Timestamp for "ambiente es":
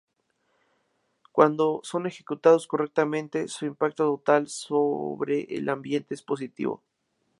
5.69-6.23